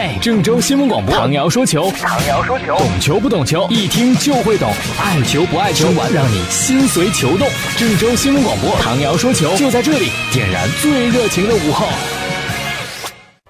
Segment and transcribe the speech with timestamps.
[0.00, 7.48] 嘿，郑州新闻广播，唐瑶说球，唐瑶说球，懂球不懂球，一听就会懂，爱球不爱球，玩让你心随球动。
[7.76, 11.88] 郑州新闻广播，唐瑶说球就在这里，点燃最热情的午后。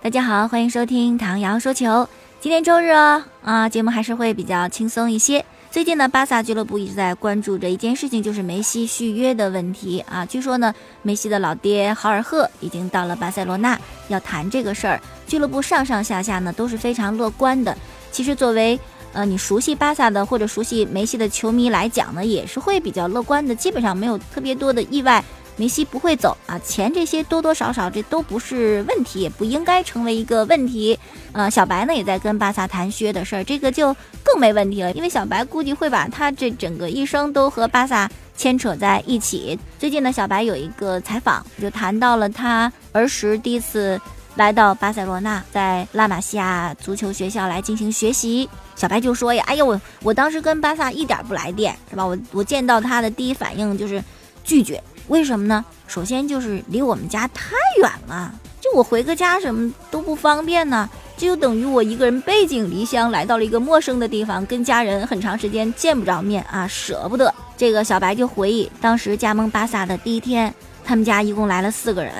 [0.01, 2.09] 大家好，欢迎收听唐瑶说球。
[2.41, 5.45] 今天周日哦，啊，节目还是会比较轻松一些。
[5.79, 10.27] 最近呢，巴萨俱乐部一直在关注着一件事情，就是梅西续约的问题啊。
[10.27, 13.79] 据说呢，梅西的老爹豪尔赫已经到了巴塞罗那，
[14.09, 15.01] 要谈这个事儿。
[15.29, 17.79] 俱乐部上上下下呢都是非常乐观的。
[18.11, 18.77] 其实作为
[19.13, 25.25] 呃你熟悉巴萨的或者熟悉梅西的球迷来讲呢，也是会比较乐观的，基本上没有特别多的意外。
[25.59, 30.97] 梅西不会走啊，钱这些多多少少这都不是问题，也不应该成为一个问题。
[31.33, 39.59] 呃，小白呢也在跟巴萨谈靴的事儿，这个就更没问题了，因为小白估计会把他这整个一生都和巴萨牵扯在一起。
[39.81, 44.01] 最近呢，小白有一个采访，就谈到了他儿时第一次
[44.37, 48.49] 来到巴塞罗那，在拉玛西亚足球学校来进行学习。
[48.77, 52.07] 小白就说呀：“哎呀，我我当时跟巴萨一点不来电，是吧？
[52.07, 54.01] 我我见到他的第一反应就是
[54.45, 55.65] 拒绝。”为什么呢？
[55.87, 60.89] 首先就是离我们家太远了，就我回个家什么都不方便呢。
[61.17, 67.35] 这就等于我一个人背井离乡来到了一个陌生的地方，跟家人很长时间见不着面啊，舍不得。
[67.57, 72.13] 这个小白就回忆，当时加盟巴萨的第一天，他们家一共来了四个人，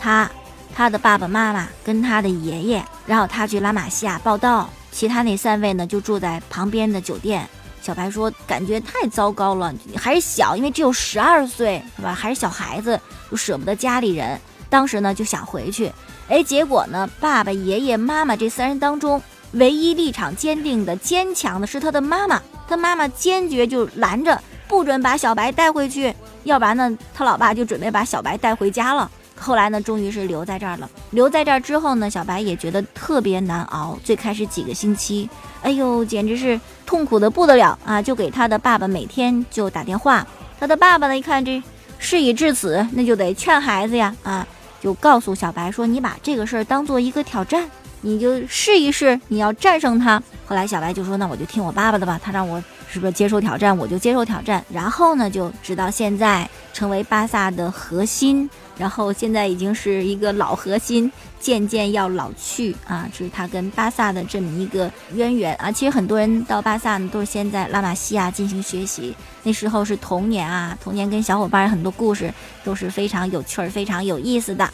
[0.00, 0.30] 他、
[0.72, 7.48] 他的爸爸妈妈跟他的爷爷，然后他去拉玛西亚报道，其他那三位呢就住在旁边的酒店。
[7.84, 12.14] 小白说：“感觉太糟糕了，还是小，因为只有十二岁，是吧？
[12.14, 12.98] 还是小孩子，
[13.30, 14.40] 又舍不得家里人。
[14.70, 15.92] 当时呢就想回去，
[16.30, 22.40] 哎，结果呢，爸爸、爷爷、妈妈这三人当中，唯一立场坚定的、坚强的是他的妈妈。
[22.66, 29.10] 他妈妈坚决就拦着，不准把小白带回去，要不然呢，他老爸就准备把小白带回家了。
[29.38, 30.90] 后来呢，终于是留在这儿了。
[31.10, 33.98] 留在这儿之后呢，小白也觉得特别难熬。
[34.04, 35.28] 最开始几个星期，
[35.62, 38.00] 哎呦，简直是……”痛苦的不得了啊！
[38.00, 40.24] 就给他的爸爸每天就打电话。
[40.60, 41.60] 他的爸爸呢，一看这
[41.98, 44.46] 事已至此，那就得劝孩子呀啊！
[44.82, 47.68] 就告诉小白说：“你把这个事儿当做一个挑战，
[48.02, 52.62] 你就试一试，你要战胜他。”后来小白就说：“那我就听我爸爸的吧，他让我
[52.94, 58.48] 是不是接受挑战，我就接受挑战。”然后呢，就直到现在成为巴萨的核心。
[58.76, 63.08] 然后现在已经是一个老核心，渐渐要老去啊！
[63.12, 65.70] 这是他跟巴萨的这么一个渊源啊。
[65.70, 72.32] 其实很多人到巴萨呢，都是先在拉玛西亚进行学习，那时候是童年啊，童年跟小伙伴很多故事
[72.64, 74.68] 都是非常有趣儿、非常有意思的。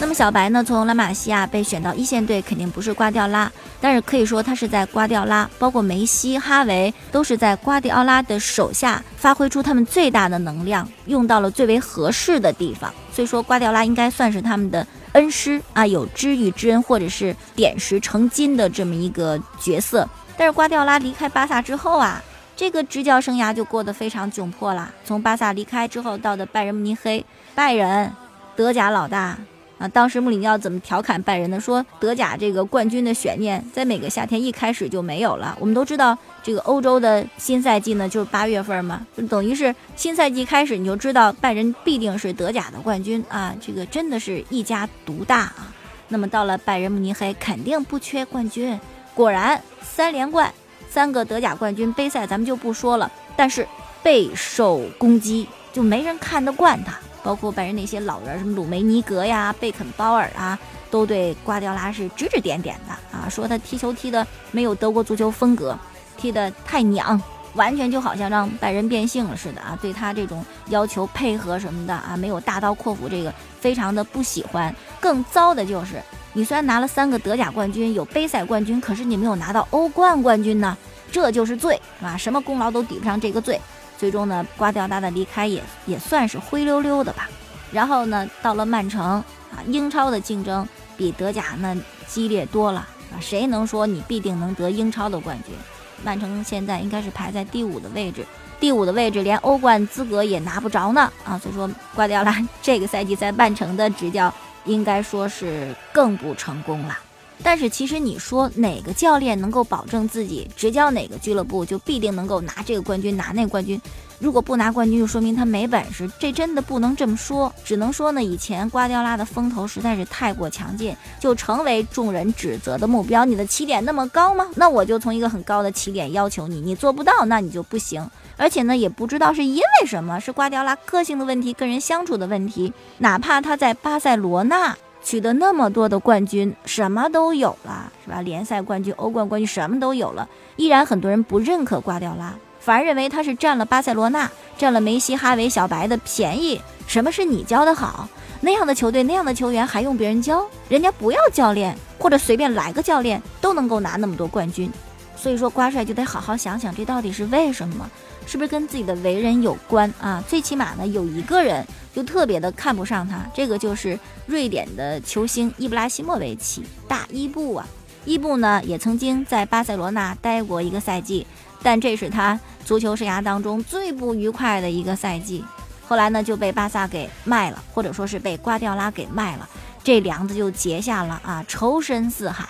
[0.00, 12.92] 那么小白呢，从拉玛西亚被选到一线队，肯定不是瓜迪奥拉，但是可以说他是在瓜迪奥拉，包括梅西、哈维，都是在瓜迪奥拉的手下发挥出他们最大的能量，用到了最为合适的地方。
[13.12, 20.06] 所以说，瓜迪奥拉应该算是他们的恩师啊，有知遇之恩，或者是点石成金的这么一个角色。
[20.36, 22.22] 但是瓜迪奥拉离开巴萨之后啊，
[22.56, 24.92] 这个执教生涯就过得非常窘迫了。
[25.04, 27.24] 从巴萨离开之后，到的拜仁慕尼黑，
[27.54, 28.12] 拜仁，
[28.54, 29.38] 德甲老大。
[29.80, 31.58] 啊，当时穆里尼奥怎么调侃拜仁的？
[31.58, 35.56] 说德甲这个冠军的悬念在每个夏天一开始就没有了。
[35.58, 45.72] 我们都知道，这个欧洲的新赛季呢就是八月份嘛，就等于是新赛季开始你就知道拜仁必定是德甲的冠军啊，这个真的是一家独大啊。
[46.08, 48.78] 那么到了拜仁慕尼黑，肯定不缺冠军。
[49.14, 50.52] 果然三连冠，
[50.90, 53.66] 三个德甲冠军，杯赛咱们就不说了，但是
[54.02, 56.98] 备受攻击，就没人看得惯他。
[57.22, 60.58] 包括拜仁那些老人，什么鲁梅尼格呀、贝肯鲍尔啊，
[60.90, 65.78] 都对瓜迪奥拉是指指点点的啊，说他踢球踢的没有德国足球风格，
[66.16, 67.20] 踢得太娘，
[67.54, 74.74] 完全就好像让拜仁变性了似的啊，对他这种要求配合什么的啊，没有大刀阔斧，这个非常的不喜欢。
[75.00, 80.76] 更糟的就是，你虽然拿了三个德甲冠军，有杯赛冠军，可是你没有拿到欧冠冠军呢，
[81.10, 82.16] 这就是罪，是吧？
[82.16, 83.60] 什么功劳都抵不上这个罪。
[84.00, 87.28] 最终呢，瓜迪奥拉的离开也也算是灰溜溜的吧。
[87.70, 90.66] 然后呢，到了曼城啊，英超的竞争
[90.96, 91.76] 比德甲那
[92.06, 92.80] 激烈多了
[93.12, 93.20] 啊。
[93.20, 95.54] 谁能说你必定能得英超的冠军？
[96.02, 98.24] 曼城现在应该是排在第五的位置，
[98.58, 101.38] 第五的位置连欧冠资格也拿不着呢啊。
[101.38, 104.32] 所以说，瓜迪奥拉 这个赛季在曼城的执教
[104.64, 106.98] 应该说是更不成功了。
[107.42, 113.80] 但是其实你说哪个教练能够保证自己执教哪个俱乐部就必定能够拿这个冠军拿那个冠军？
[114.18, 116.06] 如果不拿冠军，就说明他没本事。
[116.18, 123.24] 这真的不能这么说，只能说呢，以前瓜迪奥拉的风头实在是太过强劲，就成为众人指责的目标。
[123.24, 124.46] 你的起点那么高吗？
[124.56, 128.06] 那我就从一个很高的起点要求你，你做不到，那你就不行。
[128.36, 132.70] 而且呢，也不知道是因为什么，是瓜迪奥拉个性的问题，跟人相处的问题。
[132.98, 134.76] 哪怕他在巴塞罗那。
[135.02, 138.20] 取得那么多的冠军，什么都有了，是吧？
[138.22, 146.60] 联赛冠军、欧冠冠军什么都有了，依然很多人不认可瓜迪奥拉，反而认为他是占了巴塞罗那、占了梅西、哈维、小白的便宜。
[146.86, 148.08] 什么是你教的好？
[148.40, 150.46] 那样的球队、那样的球员还用别人教？
[150.68, 154.70] 人家不要教练，或者随便来个教练都能够拿那么多冠军。
[155.16, 157.88] 所以说，瓜帅就得好好想想，这到底是为什么？
[158.30, 160.22] 是不是跟自己的为人有关啊？
[160.28, 167.66] 最起码呢，有一个人就特别的看不上他，这个就是瑞典的球星伊布拉希莫维奇，大伊布啊。
[168.04, 171.26] 伊布呢，也曾经在巴塞罗那待过一个赛季，
[171.60, 175.44] 但这是他足球生涯当中最不愉快的一个赛季。
[175.88, 179.48] 后来呢，就被巴萨给卖了，或者说是被瓜迪奥拉给卖了，
[179.82, 182.46] 这梁子就结下了啊，仇深似海。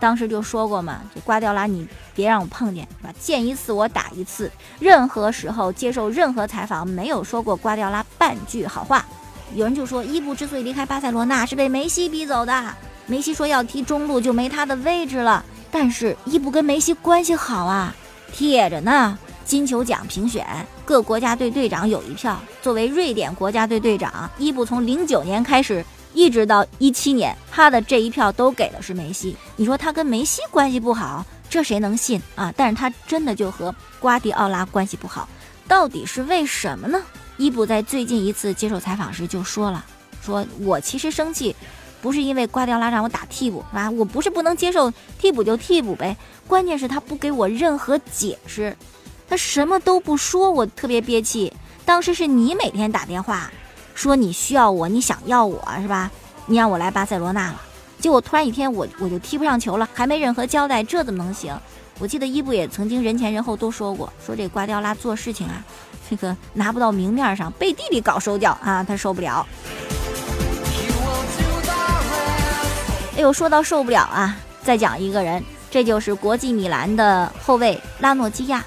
[0.00, 3.14] 当时就说过嘛，这瓜迪奥拉你别让我碰见，是吧？
[3.20, 4.50] 见一次我打一次。
[4.78, 9.04] 任何时候接受任何采访，没有说过瓜迪奥拉半句好话。
[9.54, 12.74] 有人就说，伊布之所以离开巴塞罗那，是被梅西逼走的。
[13.06, 15.44] 梅西说要踢中路，就没他的位置了。
[15.70, 17.94] 但是伊布跟梅西关系好啊，
[18.32, 19.18] 贴着呢。
[19.44, 20.46] 金球奖评选，
[20.84, 22.40] 各国家队队长有一票。
[22.62, 25.84] 作为瑞典国家队队长，伊布从零九年开始。
[26.12, 29.36] 一直到一七年，他的这一票都给的是梅西。
[29.56, 32.52] 你说他跟梅西关系不好，这谁能信啊？
[32.56, 35.28] 但是他真的就和瓜迪奥拉关系不好，
[35.68, 37.00] 到底是为什么呢？
[37.36, 39.84] 伊布在最近一次接受采访时就说了
[40.20, 41.54] ：“说我其实生气，
[42.02, 46.16] 不是因为瓜迪奥拉让我打替补啊，我不是不能接受替补就替补呗，
[46.46, 48.76] 关键是他不给我任何解释，
[49.28, 51.52] 他什么都不说，我特别憋气。
[51.84, 53.50] 当时是你每天打电话。”
[54.00, 56.10] 说你需要我，你想要我是吧？
[56.46, 57.60] 你让我来巴塞罗那了，
[57.98, 61.54] 结果突然一天我我就踢不上球了，还没任何交代，这怎么能行？
[61.98, 65.62] 我记得伊布也曾经人前人后都说过，说这瓜迪奥拉做事情啊，
[66.08, 69.46] 这个拿不到明面上，背地里搞手脚啊，他受不了。
[73.16, 78.64] 哎呦，说到受不了啊，再讲一个人，这就是国际米兰的后卫拉诺基亚，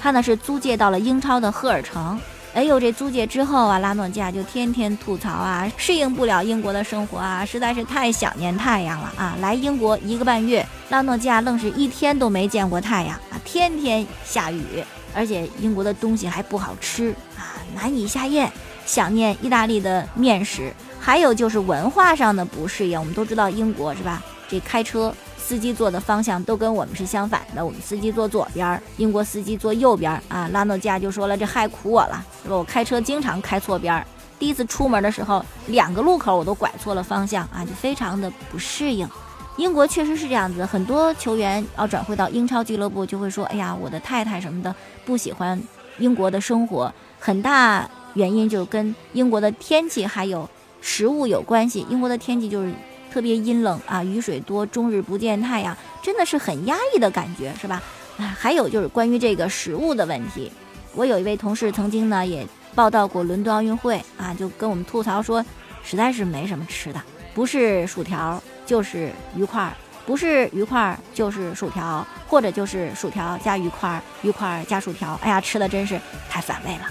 [0.00, 2.16] 他呢是租借到了英超的赫尔城。
[2.56, 9.36] 哎呦，这租借之后啊，拉诺基亚就天天吐槽啊，适应不了英国的生活啊，实在是太想念太阳了啊！
[9.42, 14.82] 来英国一个半月，拉诺基亚愣是一天都没见过太阳啊，天天下雨，
[15.14, 18.50] 而且英国的东西还不好吃啊，难以下咽，
[18.86, 22.98] 想念意大利的面食，还有就是文化上的不适应。
[22.98, 24.22] 我们都知道英国是吧？
[24.48, 25.14] 这开车。
[25.46, 30.48] 司机坐的方向都跟我们是相反的，我们司机坐左边，英国司机坐右边啊。
[30.52, 34.04] 拉诺基亚就说了，这害苦我了，说我开车经常开错边儿。
[34.40, 39.08] 第一次出门的时候，两个路口我都拐错了方向啊，就非常的不适应。
[39.56, 45.62] 英国确实是这样子，很多球员要转会到英超俱乐部，就会说，哎呀，我的太太什么的不喜欢
[45.98, 50.50] 英国的生活，很大原因就是跟英国的天气还有
[50.80, 51.86] 食物有关系。
[51.88, 52.74] 英国的天气就是。
[53.12, 57.82] 特别阴冷啊，雨水多，终日不见太阳，真的是很压抑的感觉，是吧？
[58.18, 60.50] 啊，还有就是关于这个食物的问题，
[60.94, 65.44] 我有一位同事曾经呢也报道过伦敦奥运会啊，就跟我们吐槽说，
[65.82, 67.02] 实在是没什么吃的，
[67.34, 69.70] 不是薯条就是鱼块，
[70.04, 76.86] 不是鱼块就是薯条，或者就是薯条加鱼块，鱼块加薯条，哎呀，吃的真是太反胃了。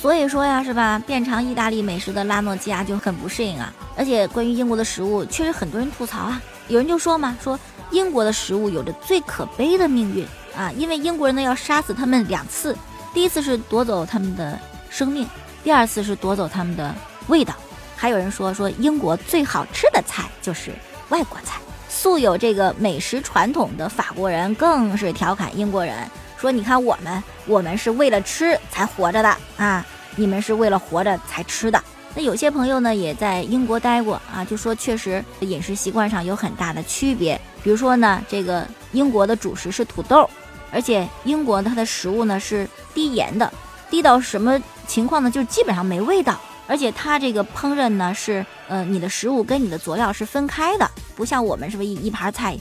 [0.00, 1.02] 所以说呀，是吧？
[1.04, 3.72] 遍尝意大利美食的拉诺基亚就很不适应啊。
[3.96, 6.40] 而且关于英国的食物，确实很多人吐槽啊。
[6.68, 7.58] 有人就说嘛，说
[7.90, 10.24] 英国的食物有着最可悲的命运
[10.56, 12.76] 啊，因为英国人呢要杀死他们两次，
[13.12, 14.56] 第一次是夺走他们的
[14.88, 15.26] 生命，
[15.64, 16.94] 第二次是夺走他们的
[17.26, 17.52] 味道。
[17.96, 20.70] 还有人说，说英国最好吃的菜就是
[21.08, 21.58] 外国菜。
[21.88, 26.08] 素有这个美食传统的法国人更是调侃英国人。
[26.40, 29.84] 说，你看我们，我们是为了吃才活着的啊！
[30.14, 31.82] 你们是为了活着才吃的。
[32.14, 37.40] 那有些朋友呢，也在英国待过啊，就说确实饮食习惯上有很大的区别。
[37.62, 40.28] 比如说呢，这个英国的主食是土豆，
[40.70, 43.52] 而且英国它的食物呢是低盐的，
[43.90, 45.30] 低到什么情况呢？
[45.30, 46.40] 就基本上没味道。
[46.66, 52.54] 而且它这个烹饪呢是，呃，你的食物跟你的佐料是分开的，不像我们是不是一一盘菜，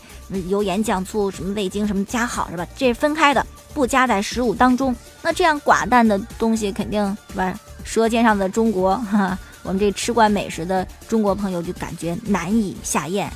[0.48, 2.65] 油盐酱醋什么味精什么加好是吧？
[2.77, 3.46] 这是分开的，
[3.77, 4.96] 不加在食物当中。
[5.22, 7.53] 那这样寡淡的东西肯定是吧？
[7.84, 13.31] 舌尖上的中国，哈，我们这吃惯美食的中国朋友就感觉难以下咽。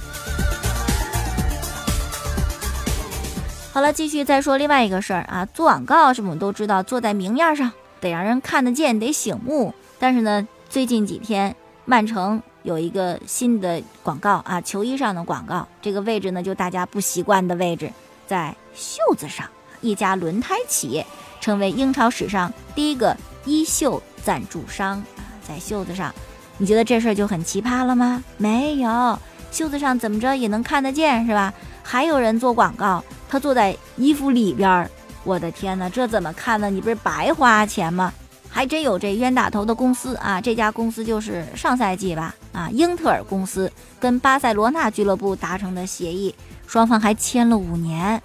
[3.72, 10.48] 好了，继续再说另外一个事儿啊，做广告是我们都知道，做在明面上得让人看得见，得醒目，但是呢。
[10.72, 17.92] 最近几天，曼城有一个新的广告啊，球衣上的广告，这个位置呢就大家不习惯的位置，
[18.26, 19.46] 在袖子上。
[19.82, 21.06] 一家轮胎企业
[21.40, 25.04] 成为英超史上第一个衣袖赞助商，
[25.48, 26.14] 在袖子上，
[26.58, 28.24] 你觉得这事儿就很奇葩了吗？
[28.38, 29.20] 没有，
[29.52, 31.54] 袖子上怎么着也能看得见，是吧？
[31.84, 34.90] 还有人做广告，他坐在衣服里边儿，
[35.24, 36.70] 我的天哪，这怎么看呢？
[36.70, 38.14] 你不是白花钱吗？
[38.54, 40.42] 还真有这冤大头的公司啊！
[40.42, 46.36] 这家公司就是上赛季吧，啊，英特尔公司跟巴塞罗那俱乐部达成的协议，
[46.68, 48.22] 双方还签了五年，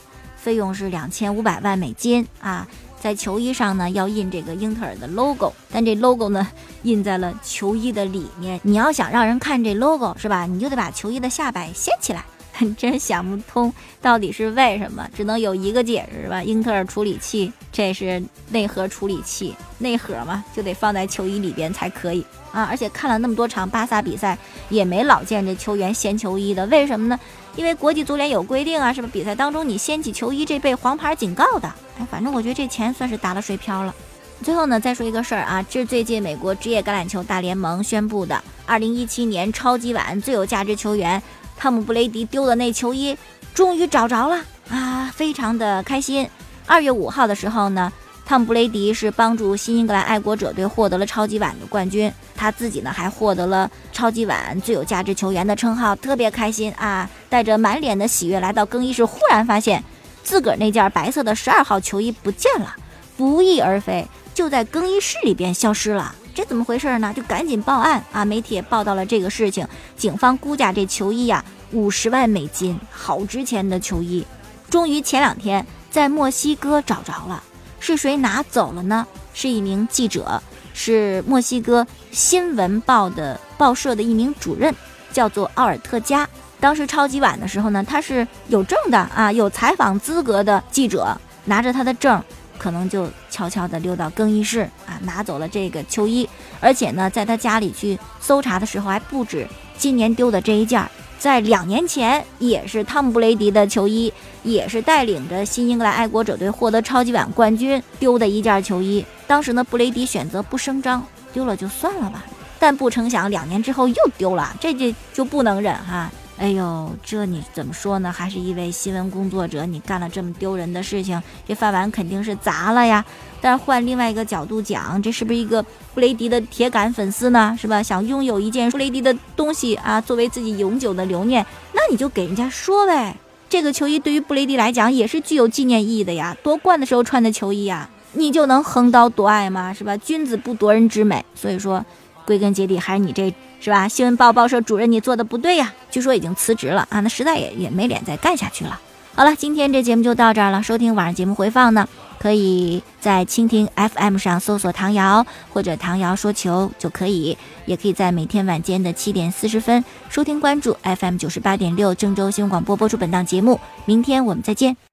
[0.47, 2.65] 费用是两千五百万美金啊。
[3.01, 6.47] 在球衣上呢要印这个英特尔的 logo，但这 logo 呢
[6.85, 8.61] 印在了球衣的里面。
[8.63, 10.47] 你要想让人看这 logo 是吧？
[10.47, 12.25] 你就得把球衣的下摆掀起来。
[12.77, 16.43] 真想不通到底是为什么，只能有一个解释吧。
[16.43, 22.65] 英特尔处理器，这是内核处理器，内核嘛就得放在球衣里边才可以啊。
[22.71, 24.37] 而且看了那么多场巴萨比赛，
[24.69, 27.19] 也没老见这球员掀球衣的，为什么呢？
[27.57, 29.09] 因为国际足联有规定啊，是吧？
[29.13, 31.67] 比赛当中你掀起球衣，这被黄牌警告的。
[31.99, 33.95] 哎，反正我觉得这钱算是打了水漂了。
[34.43, 41.23] 最后呢，再说一个事儿啊，这是最近美国职业橄榄球大联盟宣布的，二零一七年超级碗最有价值球员。
[41.57, 43.17] 汤姆·布雷迪丢的那球衣
[43.55, 46.29] 终于找着了啊，非常的开心。
[46.67, 47.93] 二月五号的时候呢，
[48.25, 57.09] 汤姆·布雷迪是帮助新英格兰爱国者队获得了超级碗的冠军，他自己呢还获得了超级碗最有价值球员的称号，特别开心啊！
[57.29, 59.83] 带着满脸的喜悦来到更衣室，忽然发现
[60.23, 62.75] 自个儿那件白色的十二号球衣不见了，
[63.17, 66.15] 不翼而飞，就在更衣室里边消失了。
[66.37, 67.15] 这怎么回事呢？
[67.17, 68.23] 就赶紧报案啊！
[68.23, 69.67] 媒体也报道了这个事情。
[69.97, 74.23] 警方估价这球衣呀，五十万美金，好值钱的球衣。
[74.69, 77.43] 终于前两天在墨西哥找着了，
[77.81, 79.07] 是谁拿走了呢？
[79.33, 80.43] 是一名记者，
[80.75, 84.75] 是墨西哥新闻报的报社的一名主任，
[85.15, 86.29] 叫做奥尔特加。
[86.61, 92.23] 当时超级碗的时候呢，他是有证的啊，有采访资格的记者，拿着他的证。
[92.67, 99.47] 可能就悄悄地溜到更衣室啊，拿走了这个球衣，而且呢，在他家里去搜查的时候，还不止
[99.79, 100.85] 今年丢的这一件，
[101.17, 109.07] 在两年前也是汤姆·布雷迪的球衣，也是带领着新英格兰爱国者队获得超级碗冠军丢的一件球衣。
[109.29, 112.25] 当时呢，布雷迪选择不声张，丢了就算了吧。
[112.59, 116.11] 但不成想，两年之后又丢了，这就就不能忍哈。
[116.39, 118.13] 哎呦，这你怎么说呢？
[118.13, 123.03] 还是一位新闻工作者，你干了这么丢人的事情，这饭碗肯定是砸了呀。
[123.41, 125.63] 但是换另外一个角度讲，这是不是一个
[125.95, 127.57] 布雷迪的铁杆粉丝呢？
[127.59, 127.83] 是吧？
[127.83, 133.17] 想拥有一件布雷迪的东西啊，作为自己永久的留念，那你就给人家说呗。
[133.49, 139.73] 这个球衣对于布雷迪来讲也是具有纪念意义的呀，夺冠的时候穿的球衣呀，你就能横刀夺爱吗？
[139.73, 139.97] 是吧？
[139.97, 141.83] 君子不夺人之美，所以说。
[142.27, 143.89] 归根结底还是你这是吧？
[143.89, 145.73] 新闻报报社主任，你做的不对呀！
[145.91, 148.79] 据说已经辞职了啊，那实在也也没脸再干下去了。
[149.15, 150.63] 好了，今天这节目就到这儿了。
[150.63, 163.59] 收听晚上节目回放呢，可以在蜻蜓 FM 上搜索唐瑶或者唐瑶说球就可以，也可以在每天晚间的七点四十分收听关注 FM 九十八点六郑州新闻广播播出本档节目。
[163.87, 164.77] 明天我们再见。